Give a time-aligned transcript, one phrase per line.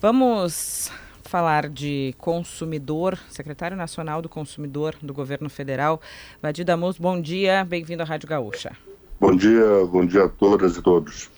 [0.00, 0.92] Vamos
[1.24, 6.00] falar de consumidor, secretário nacional do consumidor do governo federal,
[6.40, 8.76] Vadir Damus, bom dia, bem-vindo à Rádio Gaúcha.
[9.18, 11.28] Bom dia, bom dia a todas e todos.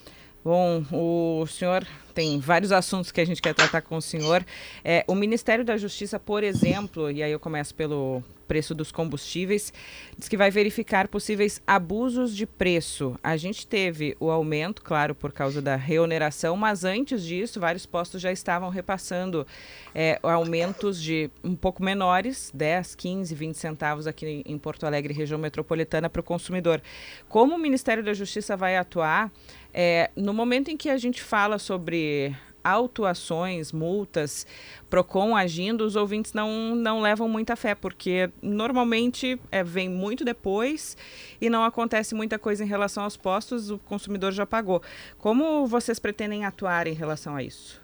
[0.45, 4.45] Bom, o senhor tem vários assuntos que a gente quer tratar com o senhor.
[4.85, 9.73] É, o Ministério da Justiça, por exemplo, e aí eu começo pelo preço dos combustíveis,
[10.19, 13.17] diz que vai verificar possíveis abusos de preço.
[13.23, 18.21] A gente teve o aumento, claro, por causa da reoneração, mas antes disso, vários postos
[18.21, 19.47] já estavam repassando
[19.95, 25.39] é, aumentos de um pouco menores, 10, 15, 20 centavos aqui em Porto Alegre, região
[25.39, 26.83] metropolitana, para o consumidor.
[27.29, 29.31] Como o Ministério da Justiça vai atuar?
[29.73, 34.47] É, no momento em que a gente fala sobre autuações, multas,
[34.89, 40.97] PROCON agindo, os ouvintes não, não levam muita fé, porque normalmente é, vem muito depois
[41.41, 44.83] e não acontece muita coisa em relação aos postos, o consumidor já pagou.
[45.19, 47.81] Como vocês pretendem atuar em relação a isso?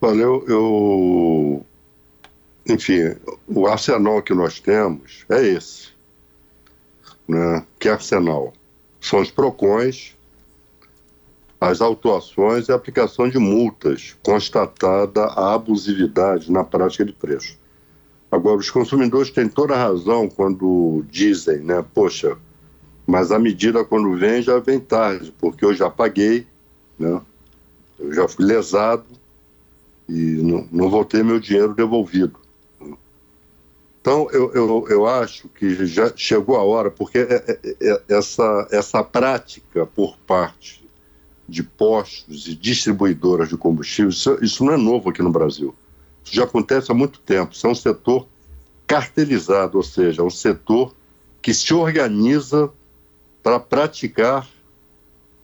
[0.00, 1.66] Olha, eu, eu
[2.66, 5.90] enfim, o arsenal que nós temos é esse.
[7.28, 7.64] Né?
[7.78, 8.52] Que arsenal?
[9.00, 10.16] são os PROCONs,
[11.60, 17.58] as autuações e a aplicação de multas constatada a abusividade na prática de preço.
[18.30, 22.38] Agora, os consumidores têm toda a razão quando dizem, né, poxa,
[23.06, 26.46] mas a medida quando vem já vem tarde, porque eu já paguei,
[26.98, 27.20] né,
[27.98, 29.04] eu já fui lesado
[30.08, 32.38] e não, não vou ter meu dinheiro devolvido.
[34.00, 38.66] Então, eu, eu, eu acho que já chegou a hora, porque é, é, é, essa,
[38.70, 40.79] essa prática por parte
[41.50, 45.74] de postos e distribuidoras de combustíveis, isso, isso não é novo aqui no Brasil.
[46.24, 47.52] Isso já acontece há muito tempo.
[47.52, 48.26] Isso é um setor
[48.86, 50.94] cartelizado, ou seja, um setor
[51.42, 52.70] que se organiza
[53.42, 54.48] para praticar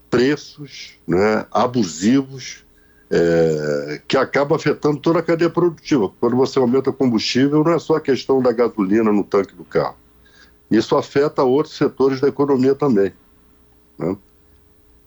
[0.09, 2.63] preços né, abusivos
[3.09, 6.11] é, que acaba afetando toda a cadeia produtiva.
[6.19, 9.63] Quando você aumenta o combustível, não é só a questão da gasolina no tanque do
[9.63, 9.97] carro.
[10.69, 13.13] Isso afeta outros setores da economia também.
[13.97, 14.15] Né?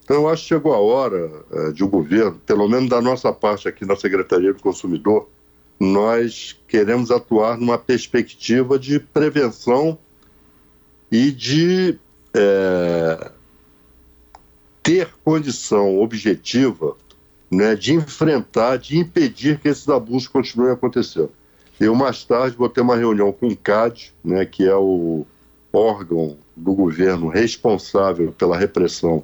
[0.03, 3.01] Então, eu acho que chegou a hora é, de o um governo, pelo menos da
[3.01, 5.29] nossa parte aqui na Secretaria do Consumidor,
[5.79, 9.97] nós queremos atuar numa perspectiva de prevenção
[11.11, 11.97] e de
[12.33, 13.31] é,
[14.83, 16.95] ter condição objetiva
[17.49, 21.31] né, de enfrentar, de impedir que esses abusos continuem acontecendo.
[21.79, 25.25] Eu, mais tarde, vou ter uma reunião com o CAD, né, que é o
[25.73, 29.23] órgão do governo responsável pela repressão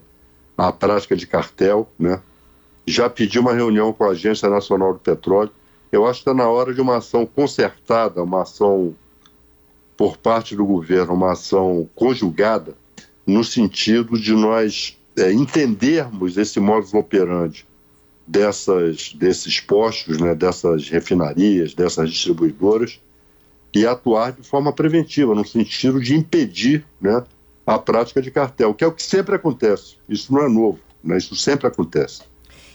[0.57, 1.87] à prática de cartel.
[1.99, 2.21] Né?
[2.85, 5.51] Já pedi uma reunião com a Agência Nacional do Petróleo.
[5.91, 8.95] Eu acho que está na hora de uma ação concertada, uma ação
[9.95, 12.75] por parte do governo, uma ação conjugada,
[13.25, 17.65] no sentido de nós é, entendermos esse modus operandi
[18.27, 23.01] dessas, desses postos, né, dessas refinarias, dessas distribuidoras,
[23.73, 27.23] e atuar de forma preventiva, no sentido de impedir né,
[27.67, 29.97] a prática de cartel, que é o que sempre acontece.
[30.07, 32.21] Isso não é novo, né, isso sempre acontece.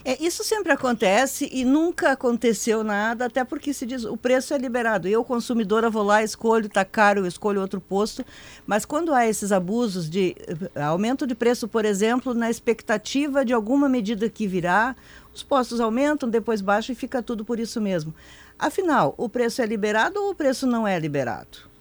[0.04, 4.58] É, isso sempre acontece e nunca aconteceu nada, até porque se diz o preço é
[4.58, 5.06] liberado.
[5.06, 8.26] Eu, consumidora, vou lá, escolho, está caro, eu escolho outro posto.
[8.66, 10.34] Mas quando há esses abusos de
[10.74, 14.96] eh, aumento de preço, por exemplo, na expectativa de alguma medida que virá,
[15.32, 18.12] os postos aumentam, depois baixam e fica tudo por isso mesmo.
[18.58, 21.71] Afinal, o preço é liberado ou o preço não é liberado?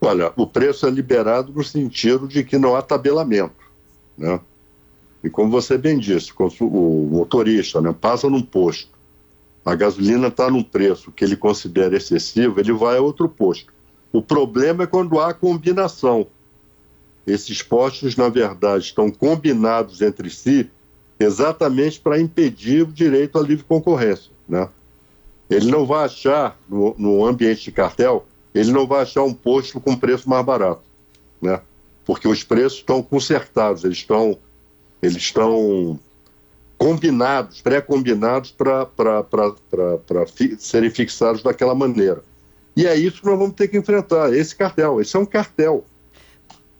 [0.00, 3.56] Olha, o preço é liberado no sentido de que não há tabelamento,
[4.16, 4.40] né?
[5.22, 8.90] E como você bem disse, o motorista né, passa num posto,
[9.64, 13.72] a gasolina está num preço que ele considera excessivo, ele vai a outro posto.
[14.12, 16.28] O problema é quando há combinação.
[17.26, 20.70] Esses postos, na verdade, estão combinados entre si
[21.20, 24.30] exatamente para impedir o direito à livre concorrência.
[24.48, 24.68] Né?
[25.50, 28.24] Ele não vai achar, no, no, ambiente de cartel,
[28.58, 30.82] ele não vai achar um posto com preço mais barato,
[31.40, 31.60] né?
[32.04, 34.38] porque os preços estão consertados, eles estão,
[35.02, 36.00] eles estão
[36.76, 42.24] combinados, pré-combinados para fi, serem fixados daquela maneira.
[42.74, 45.00] E é isso que nós vamos ter que enfrentar, esse cartel.
[45.00, 45.84] Esse é um cartel.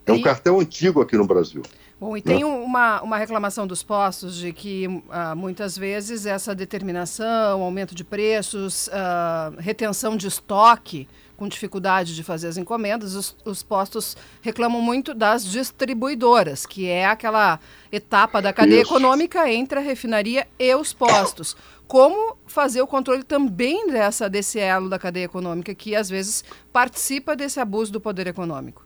[0.06, 1.62] É um cartel antigo aqui no Brasil.
[2.00, 7.60] Bom, e tem uma, uma reclamação dos postos de que uh, muitas vezes essa determinação,
[7.60, 13.62] aumento de preços, uh, retenção de estoque, com dificuldade de fazer as encomendas, os, os,
[13.62, 17.58] postos reclamam muito das distribuidoras, que é aquela
[17.90, 18.90] etapa da cadeia Isso.
[18.92, 21.56] econômica entre a refinaria e os postos.
[21.86, 27.34] Como fazer o controle também dessa, desse elo da cadeia econômica, que às vezes participa
[27.34, 28.84] desse abuso do poder econômico?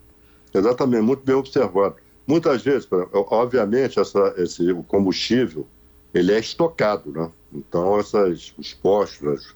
[0.53, 1.97] Exatamente, muito bem observado.
[2.26, 5.66] Muitas vezes, obviamente, essa, esse, o combustível
[6.14, 7.30] ele é estocado, né?
[7.52, 9.54] Então essas os postos,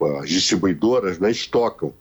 [0.00, 1.92] as, as distribuidoras, né, estocam.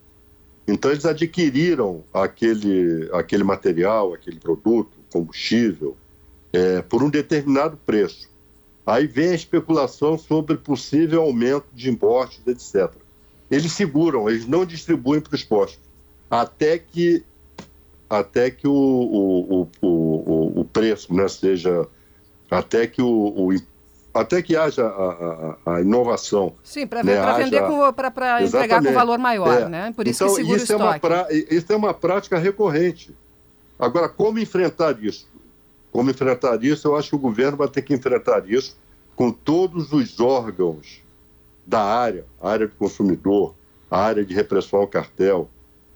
[0.68, 5.95] Então eles adquiriram aquele aquele material, aquele produto, combustível,
[6.51, 8.30] é, por um determinado preço.
[8.86, 12.92] Aí vem a especulação sobre possível aumento de impostos, etc.
[13.50, 15.80] Eles seguram, eles não distribuem para os postos,
[16.30, 17.24] até que
[18.10, 21.88] até que o, o, o, o, o preço né, seja
[22.50, 23.52] até que o,
[24.13, 26.54] até que haja a, a, a inovação.
[26.63, 27.62] Sim, para né, vender
[28.06, 29.69] para entregar com valor maior, é.
[29.69, 29.94] né?
[29.94, 30.84] Por isso então, que segura isso o estoque.
[30.84, 33.16] É uma pra, isso é uma prática recorrente.
[33.78, 35.28] Agora, como enfrentar isso?
[35.92, 36.88] Como enfrentar isso?
[36.88, 38.78] Eu acho que o governo vai ter que enfrentar isso
[39.16, 41.02] com todos os órgãos
[41.66, 43.54] da área, a área do consumidor,
[43.90, 45.50] a área de repressão ao cartel,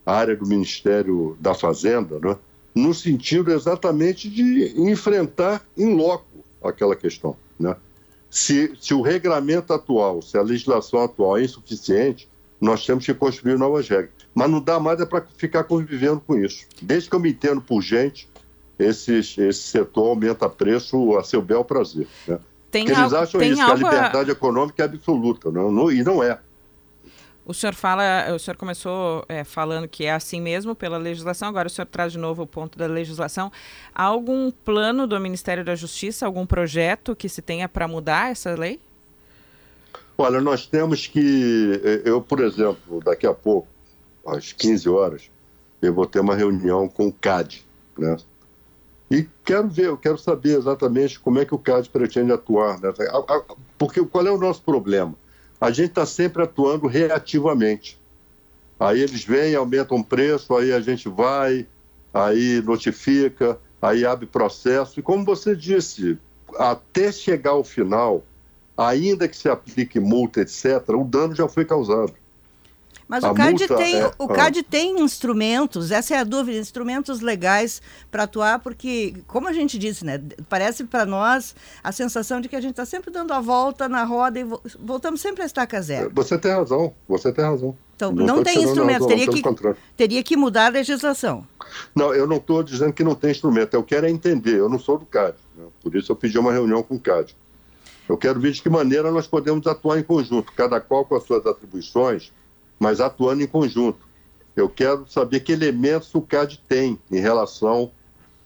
[0.10, 2.36] a área do Ministério da Fazenda, né?
[2.74, 7.36] no sentido exatamente de enfrentar em loco aquela questão.
[7.60, 7.76] Né?
[8.30, 12.28] Se, se o regulamento atual, se a legislação atual é insuficiente,
[12.60, 14.12] nós temos que construir novas regras.
[14.34, 16.66] Mas não dá mais é para ficar convivendo com isso.
[16.82, 18.28] Desde que eu me entendo por gente,
[18.78, 22.08] esse, esse setor aumenta preço a seu bel prazer.
[22.28, 22.40] Né?
[22.72, 23.78] Tem Porque eles acham isso, algo...
[23.78, 26.40] que a liberdade econômica é absoluta, não, não, e não é.
[27.50, 31.68] O senhor fala, o senhor começou é, falando que é assim mesmo pela legislação, agora
[31.68, 33.52] o senhor traz de novo o ponto da legislação.
[33.92, 38.54] Há algum plano do Ministério da Justiça, algum projeto que se tenha para mudar essa
[38.54, 38.80] lei?
[40.16, 42.02] Olha, nós temos que.
[42.06, 43.68] Eu, por exemplo, daqui a pouco,
[44.28, 45.32] às 15 horas,
[45.82, 47.66] eu vou ter uma reunião com o CAD,
[47.98, 48.16] né?
[49.10, 52.80] E quero ver, eu quero saber exatamente como é que o CAD pretende atuar.
[52.80, 52.94] Né?
[53.76, 55.16] Porque qual é o nosso problema?
[55.60, 58.00] A gente está sempre atuando reativamente.
[58.80, 61.68] Aí eles vêm, aumentam o preço, aí a gente vai,
[62.14, 65.00] aí notifica, aí abre processo.
[65.00, 66.18] E como você disse,
[66.58, 68.24] até chegar ao final,
[68.78, 72.14] ainda que se aplique multa, etc., o dano já foi causado.
[73.10, 74.64] Mas o CAD, tem, é, o CAD ah.
[74.70, 80.06] tem instrumentos, essa é a dúvida, instrumentos legais para atuar, porque, como a gente disse,
[80.06, 83.90] né, parece para nós a sensação de que a gente está sempre dando a volta
[83.90, 84.46] na roda e
[84.80, 86.12] voltamos sempre a estaca zero.
[86.14, 87.76] Você tem razão, você tem razão.
[87.96, 89.42] Então, não, não tem instrumento, teria, que,
[89.98, 91.48] teria que mudar a legislação.
[91.96, 94.78] Não, eu não estou dizendo que não tem instrumento, eu quero é entender, eu não
[94.78, 95.66] sou do CAD, né?
[95.82, 97.36] por isso eu pedi uma reunião com o CAD.
[98.08, 101.24] Eu quero ver de que maneira nós podemos atuar em conjunto, cada qual com as
[101.24, 102.32] suas atribuições,
[102.80, 104.08] mas atuando em conjunto.
[104.56, 107.92] Eu quero saber que elementos o CAD tem em relação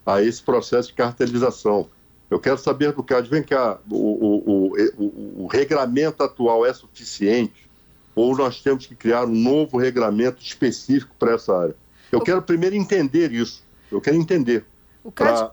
[0.05, 1.87] a esse processo de cartelização.
[2.29, 7.69] Eu quero saber do CAD, vem cá, o, o, o, o regramento atual é suficiente
[8.15, 11.75] ou nós temos que criar um novo regramento específico para essa área?
[12.11, 13.63] Eu quero primeiro entender isso.
[13.91, 14.65] Eu quero entender.
[15.03, 15.51] O CAD,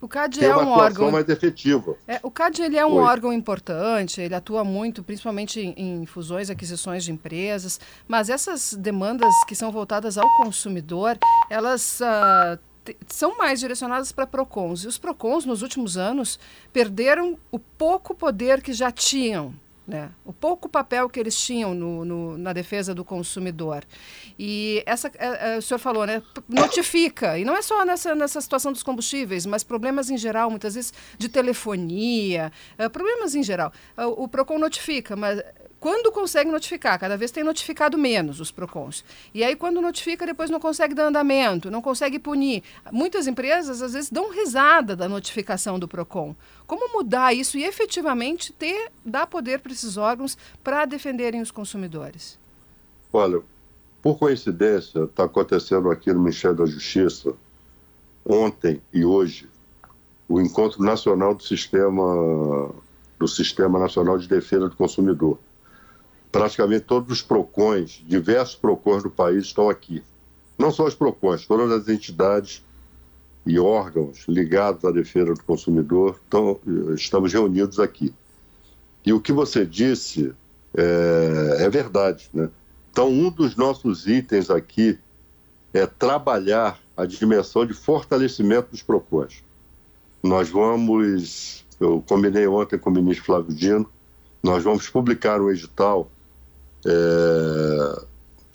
[0.00, 1.96] o CAD é um órgão mais efetiva.
[2.06, 3.02] É, o CAD ele é um Oi.
[3.02, 9.32] órgão importante, ele atua muito, principalmente em, em fusões, aquisições de empresas, mas essas demandas
[9.46, 11.18] que são voltadas ao consumidor,
[11.50, 12.58] elas uh,
[13.08, 14.84] são mais direcionadas para PROCONs.
[14.84, 16.38] E os PROCONs, nos últimos anos,
[16.72, 19.54] perderam o pouco poder que já tinham
[19.88, 20.10] né?
[20.22, 23.82] O pouco papel que eles tinham no, no, na defesa do consumidor.
[24.38, 26.22] E essa, é, é, o senhor falou, né?
[26.46, 27.38] Notifica.
[27.38, 30.92] E não é só nessa, nessa situação dos combustíveis, mas problemas em geral, muitas vezes
[31.16, 33.72] de telefonia, é, problemas em geral.
[33.96, 35.42] O, o PROCON notifica, mas
[35.80, 39.04] quando consegue notificar, cada vez tem notificado menos os PROCONs.
[39.32, 42.64] E aí, quando notifica, depois não consegue dar andamento, não consegue punir.
[42.90, 46.34] Muitas empresas, às vezes, dão risada da notificação do PROCON.
[46.66, 52.38] Como mudar isso e efetivamente ter, dar poder para esses órgãos para defenderem os consumidores?
[53.12, 53.40] Olha,
[54.02, 57.34] por coincidência, está acontecendo aqui no Ministério da Justiça,
[58.24, 59.48] ontem e hoje,
[60.28, 62.74] o Encontro Nacional do Sistema,
[63.16, 65.38] do Sistema Nacional de Defesa do Consumidor
[66.30, 70.02] praticamente todos os PROCONs, diversos PROCONs do país estão aqui.
[70.58, 72.64] Não só os PROCONs, todas as entidades
[73.46, 76.60] e órgãos ligados à defesa do consumidor estão,
[76.94, 78.12] estamos reunidos aqui.
[79.06, 80.34] E o que você disse
[80.76, 82.28] é, é verdade.
[82.34, 82.50] Né?
[82.90, 84.98] Então, um dos nossos itens aqui
[85.72, 89.42] é trabalhar a dimensão de fortalecimento dos PROCONs.
[90.22, 93.88] Nós vamos, eu combinei ontem com o ministro Flávio Dino,
[94.42, 96.10] nós vamos publicar um edital
[96.86, 98.02] é,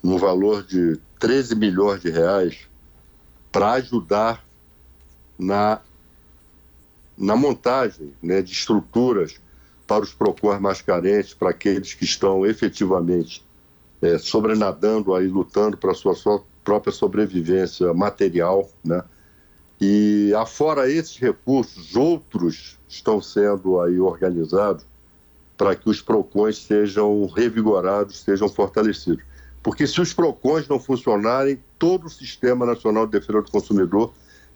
[0.02, 2.68] no valor de 13 milhões de reais
[3.52, 4.44] para ajudar
[5.38, 5.80] na,
[7.18, 9.40] na montagem né, de estruturas
[9.86, 13.46] para os PROCONs mais carentes, para aqueles que estão efetivamente
[14.02, 19.04] é, sobrenadando aí, lutando para a sua, sua própria sobrevivência material, né?
[19.80, 24.86] E afora esses recursos, outros estão sendo aí organizados
[25.58, 29.24] para que os PROCONs sejam revigorados, sejam fortalecidos.
[29.62, 34.14] Porque se os PROCONs não funcionarem, todo o Sistema Nacional de Defesa do Consumidor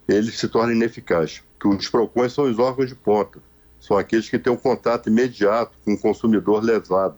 [0.08, 1.42] ele se torna ineficaz.
[1.60, 3.40] Porque os PROCONs são os órgãos de ponta,
[3.80, 7.16] são aqueles que têm um contato imediato com o consumidor lesado.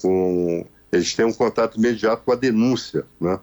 [0.00, 0.66] Com...
[0.90, 3.04] Eles têm um contato imediato com a denúncia.
[3.20, 3.38] Né?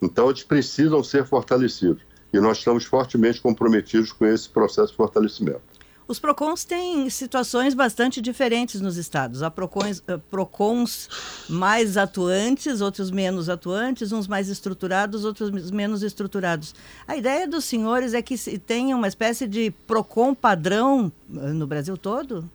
[0.00, 2.02] Então, eles precisam ser fortalecidos.
[2.32, 5.62] E nós estamos fortemente comprometidos com esse processo de fortalecimento.
[6.08, 9.42] Os PROCONs têm situações bastante diferentes nos estados.
[9.42, 11.08] Há PROCONs, uh, PROCONs
[11.48, 16.76] mais atuantes, outros menos atuantes, uns mais estruturados, outros menos estruturados.
[17.08, 21.66] A ideia dos senhores é que se tenha uma espécie de PROCON padrão uh, no
[21.66, 22.48] Brasil todo?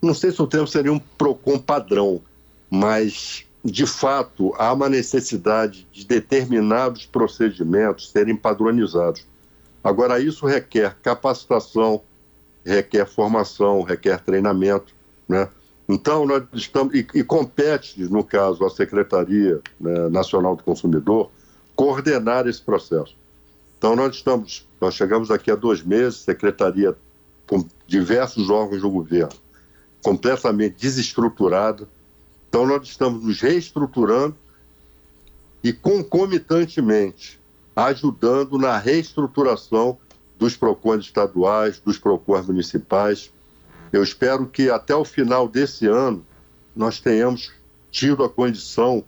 [0.00, 2.22] Não sei se o termo seria um PROCON padrão,
[2.70, 9.26] mas de fato há uma necessidade de determinados procedimentos serem padronizados.
[9.82, 12.02] Agora, isso requer capacitação,
[12.68, 14.94] requer formação, requer treinamento,
[15.28, 15.48] né?
[15.88, 21.30] Então, nós estamos, e, e compete, no caso, a Secretaria né, Nacional do Consumidor,
[21.74, 23.16] coordenar esse processo.
[23.78, 26.94] Então, nós estamos, nós chegamos aqui há dois meses, Secretaria
[27.46, 29.32] com diversos órgãos do governo,
[30.02, 31.88] completamente desestruturada.
[32.48, 34.36] Então, nós estamos nos reestruturando
[35.64, 37.40] e, concomitantemente,
[37.74, 39.98] ajudando na reestruturação
[40.38, 43.32] dos PROCONs estaduais, dos PROCONs municipais.
[43.92, 46.24] Eu espero que até o final desse ano
[46.74, 47.52] nós tenhamos
[47.90, 49.04] tido a condição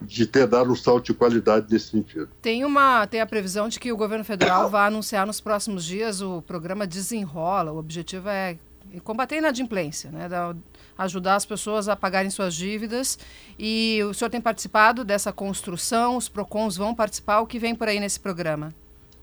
[0.00, 2.28] de ter dado um salto de qualidade nesse sentido.
[2.40, 6.20] Tem uma tem a previsão de que o governo federal vai anunciar nos próximos dias
[6.20, 7.72] o programa Desenrola.
[7.72, 8.56] O objetivo é
[9.04, 10.28] combater a inadimplência, né?
[10.28, 10.54] Da,
[10.98, 13.18] ajudar as pessoas a pagarem suas dívidas.
[13.58, 17.40] E o senhor tem participado dessa construção, os PROCONs vão participar.
[17.40, 18.74] O que vem por aí nesse programa?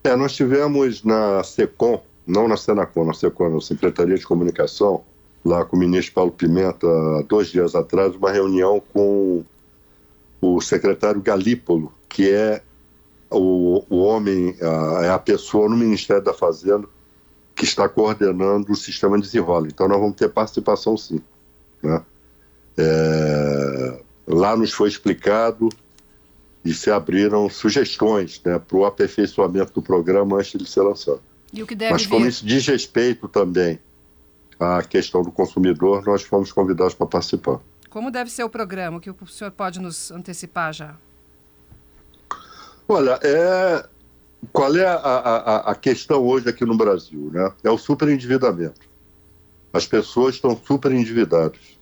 [0.02, 5.04] É, nós tivemos na SECOM, não na Senacom, na SECOM, na Secretaria de Comunicação,
[5.44, 6.86] lá com o ministro Paulo Pimenta,
[7.28, 9.44] dois dias atrás, uma reunião com
[10.40, 12.62] o secretário Galípolo, que é
[13.30, 16.88] o, o homem, a, é a pessoa no Ministério da Fazenda
[17.54, 19.66] que está coordenando o sistema de desenrola.
[19.66, 21.20] Então, nós vamos ter participação sim.
[21.82, 22.02] Né?
[22.78, 25.68] É, lá nos foi explicado
[26.64, 31.22] e se abriram sugestões né, para o aperfeiçoamento do programa antes de ser lançado.
[31.90, 32.28] Mas como vir?
[32.28, 33.80] isso diz respeito também
[34.58, 37.60] à questão do consumidor, nós fomos convidados para participar.
[37.88, 38.98] Como deve ser o programa?
[38.98, 40.96] O que o senhor pode nos antecipar já?
[42.86, 43.84] Olha, é...
[44.52, 47.30] qual é a, a, a questão hoje aqui no Brasil?
[47.32, 47.52] Né?
[47.64, 48.88] É o superendividamento.
[49.72, 51.79] As pessoas estão super endividadas.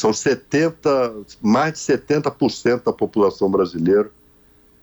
[0.00, 4.10] São 70, mais de 70% da população brasileira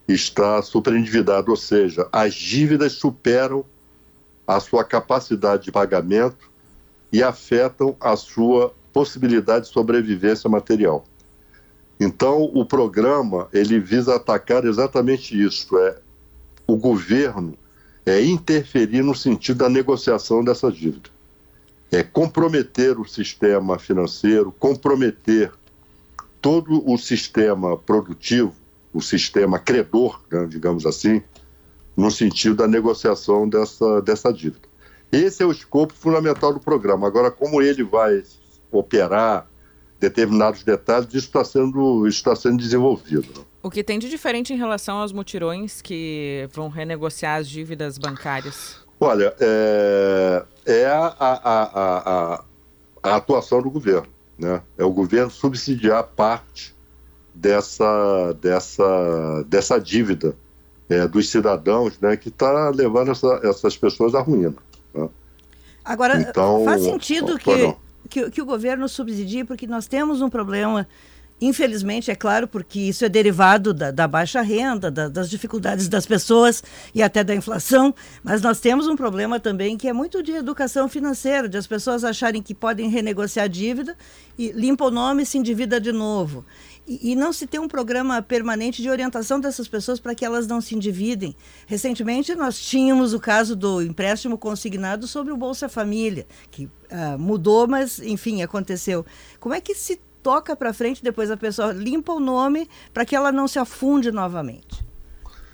[0.06, 3.64] está superendividada, ou seja, as dívidas superam
[4.46, 6.48] a sua capacidade de pagamento
[7.12, 11.04] e afetam a sua possibilidade de sobrevivência material.
[11.98, 15.98] Então, o programa ele visa atacar exatamente isso, é
[16.64, 17.58] o governo
[18.06, 21.10] é interferir no sentido da negociação dessa dívida
[21.90, 25.52] é, comprometer o sistema financeiro, comprometer
[26.40, 28.54] todo o sistema produtivo,
[28.92, 31.22] o sistema credor, né, digamos assim,
[31.96, 34.68] no sentido da negociação dessa, dessa dívida.
[35.10, 37.06] Esse é o escopo fundamental do programa.
[37.06, 38.22] Agora, como ele vai
[38.70, 39.48] operar
[39.98, 43.26] determinados detalhes, isso está sendo, isso está sendo desenvolvido.
[43.36, 43.44] Né?
[43.62, 48.86] O que tem de diferente em relação aos mutirões que vão renegociar as dívidas bancárias?
[49.00, 52.44] Olha, é, é a, a, a,
[53.02, 54.08] a, atuação do governo.
[54.38, 54.60] Né?
[54.76, 56.74] É o governo subsidiar parte
[57.34, 60.36] dessa, dessa, dessa dívida
[60.88, 64.54] é, dos cidadãos né, que está levando essa, essas pessoas à ruína.
[64.92, 65.08] Né?
[65.84, 67.76] Agora, então, faz sentido que,
[68.08, 70.88] que, que o governo subsidie, porque nós temos um problema
[71.40, 76.04] Infelizmente, é claro, porque isso é derivado da, da baixa renda, da, das dificuldades das
[76.04, 80.32] pessoas e até da inflação, mas nós temos um problema também que é muito de
[80.32, 83.96] educação financeira, de as pessoas acharem que podem renegociar a dívida
[84.36, 86.44] e limpa o nome e se endivida de novo.
[86.86, 90.46] E, e não se tem um programa permanente de orientação dessas pessoas para que elas
[90.46, 91.36] não se endividem.
[91.66, 97.68] Recentemente, nós tínhamos o caso do empréstimo consignado sobre o Bolsa Família, que uh, mudou,
[97.68, 99.04] mas, enfim, aconteceu.
[99.38, 103.14] Como é que se toca para frente, depois a pessoa limpa o nome para que
[103.14, 104.86] ela não se afunde novamente.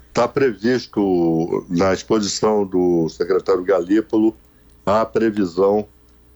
[0.09, 4.37] Está previsto na exposição do secretário Galípolo
[4.87, 5.89] a previsão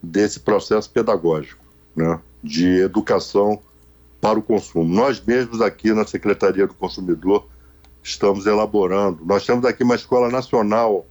[0.03, 3.61] desse processo pedagógico, né, de educação
[4.21, 4.93] para o consumo.
[4.93, 7.47] Nós mesmos aqui na Secretaria do Consumidor
[8.03, 9.25] estamos elaborando.
[9.25, 11.07] Nós temos aqui uma escola nacional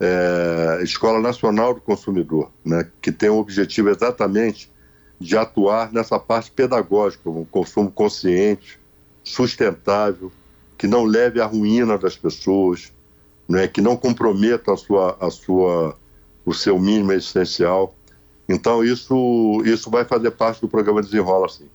[0.00, 4.70] é, Escola Nacional do Consumidor, né, que tem o objetivo exatamente
[5.24, 8.78] de atuar nessa parte pedagógica, um consumo consciente,
[9.22, 10.30] sustentável,
[10.76, 12.92] que não leve à ruína das pessoas,
[13.48, 15.96] né, que não comprometa a sua, a sua,
[16.44, 17.94] o seu mínimo existencial.
[18.46, 21.70] Então, isso, isso vai fazer parte do programa Desenrola, sim.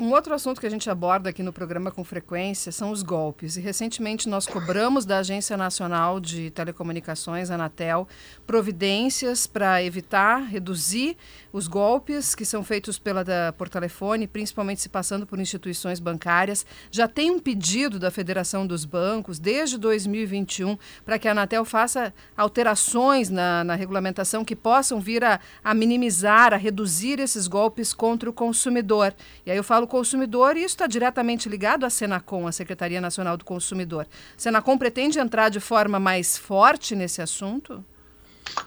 [0.00, 3.56] Um outro assunto que a gente aborda aqui no programa com frequência são os golpes.
[3.56, 8.06] E recentemente nós cobramos da Agência Nacional de Telecomunicações, Anatel,
[8.46, 11.16] providências para evitar, reduzir
[11.52, 16.64] os golpes que são feitos pela, da, por telefone, principalmente se passando por instituições bancárias.
[16.92, 22.14] Já tem um pedido da Federação dos Bancos desde 2021 para que a Anatel faça
[22.36, 28.30] alterações na, na regulamentação que possam vir a, a minimizar, a reduzir esses golpes contra
[28.30, 29.12] o consumidor.
[29.44, 33.36] E aí eu falo consumidor e isso está diretamente ligado à Senacom, a Secretaria Nacional
[33.36, 34.06] do Consumidor.
[34.36, 37.84] Senacom pretende entrar de forma mais forte nesse assunto?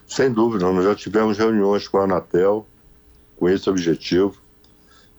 [0.05, 2.67] Sem dúvida, nós já tivemos reuniões com a Anatel
[3.41, 4.35] com esse objetivo.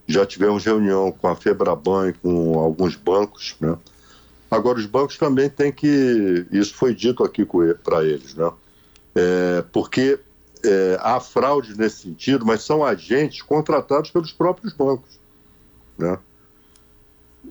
[0.06, 3.76] Já tivemos reunião com a Febraban e com alguns bancos, né?
[4.48, 6.46] Agora, os bancos também têm que.
[6.52, 7.44] Isso foi dito aqui
[7.82, 8.52] para eles, né?
[9.14, 10.20] É, porque
[10.64, 15.18] é, há fraude nesse sentido, mas são agentes contratados pelos próprios bancos.
[16.02, 16.18] Né?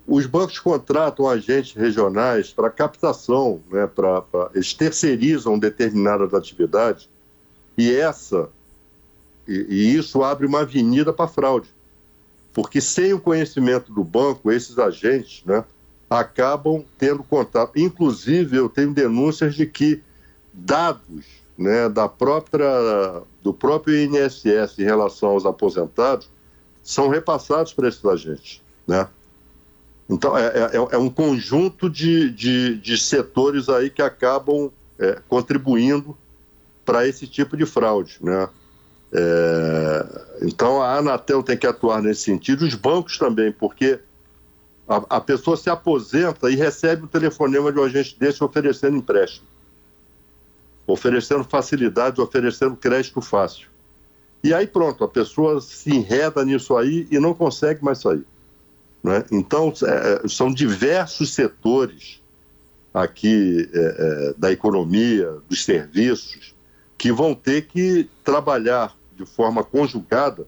[0.06, 7.08] Os bancos contratam agentes regionais para captação, né, pra, pra, eles terceirizam determinadas atividades
[7.76, 8.50] e essa
[9.48, 11.68] e, e isso abre uma avenida para fraude,
[12.52, 15.64] porque sem o conhecimento do banco esses agentes, né,
[16.08, 17.78] acabam tendo contato.
[17.78, 20.02] Inclusive eu tenho denúncias de que
[20.52, 26.30] dados, né, da própria do próprio INSS em relação aos aposentados
[26.82, 28.62] são repassados para esses agentes.
[28.86, 29.08] Né?
[30.08, 36.16] Então, é, é, é um conjunto de, de, de, setores aí que acabam é, contribuindo
[36.84, 38.18] para esse tipo de fraude.
[38.20, 38.48] Né?
[39.12, 40.06] É,
[40.42, 44.00] então, a Anatel tem que atuar nesse sentido, os bancos também, porque
[44.88, 49.46] a, a pessoa se aposenta e recebe um telefonema de um agente desse oferecendo empréstimo,
[50.86, 53.71] oferecendo facilidade, oferecendo crédito fácil.
[54.42, 58.24] E aí pronto, a pessoa se enreda nisso aí e não consegue mais sair.
[59.02, 59.24] Né?
[59.30, 62.20] Então, é, são diversos setores
[62.94, 66.54] aqui é, é, da economia, dos serviços,
[66.98, 70.46] que vão ter que trabalhar de forma conjugada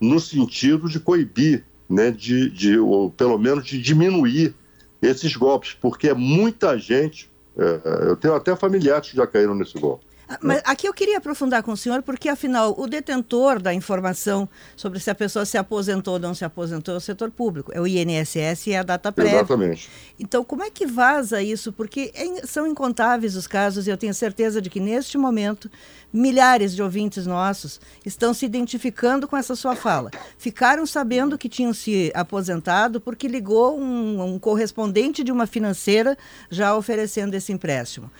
[0.00, 4.54] no sentido de coibir, né, de, de, ou pelo menos de diminuir
[5.00, 7.30] esses golpes, porque é muita gente.
[7.56, 10.05] É, eu tenho até familiares que já caíram nesse golpe.
[10.40, 14.98] Mas aqui eu queria aprofundar com o senhor, porque afinal o detentor da informação sobre
[14.98, 17.86] se a pessoa se aposentou ou não se aposentou é o setor público, é o
[17.86, 19.36] INSS e é a data prévia.
[19.36, 19.88] Exatamente.
[20.18, 21.72] Então, como é que vaza isso?
[21.72, 22.12] Porque
[22.44, 25.70] são incontáveis os casos e eu tenho certeza de que neste momento
[26.12, 30.10] milhares de ouvintes nossos estão se identificando com essa sua fala.
[30.38, 36.16] Ficaram sabendo que tinham se aposentado porque ligou um, um correspondente de uma financeira
[36.50, 38.10] já oferecendo esse empréstimo.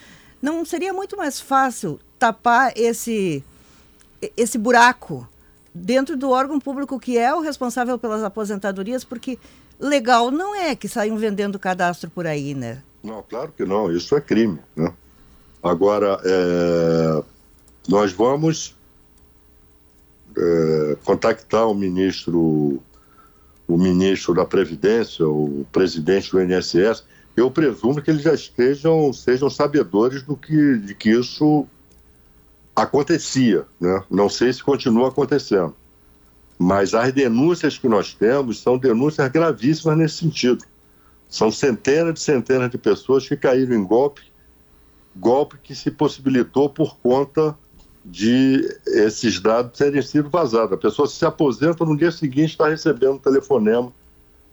[0.46, 3.42] Não seria muito mais fácil tapar esse,
[4.36, 5.26] esse buraco
[5.74, 9.40] dentro do órgão público que é o responsável pelas aposentadorias, porque
[9.76, 12.80] legal não é que saiam vendendo cadastro por aí, né?
[13.02, 14.60] Não, claro que não, isso é crime.
[14.76, 14.92] Né?
[15.60, 17.24] Agora, é,
[17.88, 18.76] nós vamos
[20.38, 22.80] é, contactar o ministro,
[23.66, 27.02] o ministro da Previdência, o presidente do INSS,
[27.36, 31.66] eu presumo que eles já estejam sejam sabedores do que de que isso
[32.74, 34.02] acontecia, né?
[34.10, 35.74] Não sei se continua acontecendo,
[36.58, 40.64] mas as denúncias que nós temos são denúncias gravíssimas nesse sentido.
[41.28, 44.22] São centenas de centenas de pessoas que caíram em golpe,
[45.14, 47.56] golpe que se possibilitou por conta
[48.04, 50.72] de esses dados terem sido vazados.
[50.72, 53.92] A pessoa se aposenta no dia seguinte está recebendo um telefonema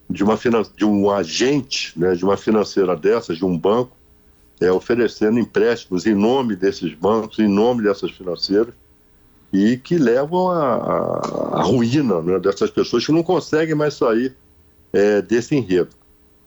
[0.09, 0.37] de, uma,
[0.75, 3.95] de um agente, né, de uma financeira dessas, de um banco,
[4.61, 8.73] é, oferecendo empréstimos em nome desses bancos, em nome dessas financeiras,
[9.51, 14.35] e que levam à ruína né, dessas pessoas que não conseguem mais sair
[14.91, 15.89] é, desse enredo.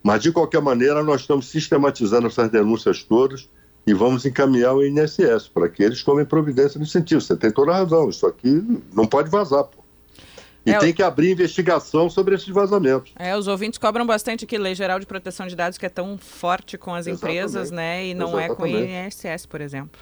[0.02, 3.48] Mas, de qualquer maneira, nós estamos sistematizando essas denúncias todas
[3.86, 7.20] e vamos encaminhar o INSS para que eles tomem providência nesse sentido.
[7.20, 9.64] Você tem toda a razão, isso aqui não pode vazar.
[9.64, 9.85] Pô.
[10.66, 13.12] E é, tem que abrir investigação sobre esses vazamentos.
[13.16, 16.18] É, os ouvintes cobram bastante que Lei Geral de Proteção de Dados, que é tão
[16.18, 17.36] forte com as Exatamente.
[17.36, 18.04] empresas, né?
[18.06, 18.52] E não Exatamente.
[18.52, 20.00] é com o INSS, por exemplo.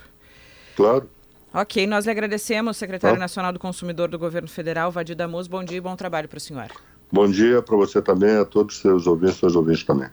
[0.75, 1.07] Claro.
[1.53, 3.21] Ok, nós lhe agradecemos, secretário tá.
[3.21, 5.47] nacional do Consumidor do Governo Federal, Vadir Damus.
[5.47, 6.69] Bom dia e bom trabalho para o senhor.
[7.13, 10.09] Bom dia para você também, a todos os seus ouvintes e seus ouvintes também.